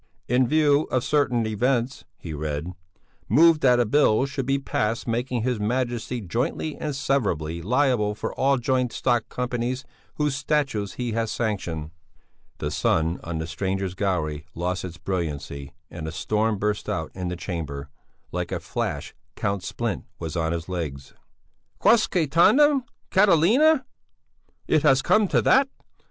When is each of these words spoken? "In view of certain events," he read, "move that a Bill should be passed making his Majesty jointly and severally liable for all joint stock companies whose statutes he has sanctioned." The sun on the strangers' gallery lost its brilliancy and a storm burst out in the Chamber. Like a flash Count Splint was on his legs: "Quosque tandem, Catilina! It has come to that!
"In 0.27 0.47
view 0.47 0.87
of 0.89 1.03
certain 1.03 1.45
events," 1.45 2.05
he 2.17 2.33
read, 2.33 2.73
"move 3.29 3.59
that 3.59 3.79
a 3.79 3.85
Bill 3.85 4.25
should 4.25 4.47
be 4.47 4.57
passed 4.57 5.07
making 5.07 5.43
his 5.43 5.59
Majesty 5.59 6.21
jointly 6.21 6.75
and 6.75 6.95
severally 6.95 7.61
liable 7.61 8.15
for 8.15 8.33
all 8.33 8.57
joint 8.57 8.91
stock 8.91 9.29
companies 9.29 9.85
whose 10.15 10.35
statutes 10.35 10.93
he 10.93 11.11
has 11.11 11.31
sanctioned." 11.31 11.91
The 12.57 12.71
sun 12.71 13.19
on 13.23 13.37
the 13.37 13.45
strangers' 13.45 13.93
gallery 13.93 14.47
lost 14.55 14.83
its 14.83 14.97
brilliancy 14.97 15.71
and 15.91 16.07
a 16.07 16.11
storm 16.11 16.57
burst 16.57 16.89
out 16.89 17.11
in 17.13 17.27
the 17.27 17.35
Chamber. 17.35 17.91
Like 18.31 18.51
a 18.51 18.59
flash 18.59 19.13
Count 19.35 19.61
Splint 19.61 20.05
was 20.17 20.35
on 20.35 20.51
his 20.51 20.67
legs: 20.67 21.13
"Quosque 21.77 22.27
tandem, 22.31 22.85
Catilina! 23.11 23.85
It 24.67 24.81
has 24.81 25.03
come 25.03 25.27
to 25.27 25.43
that! 25.43 25.69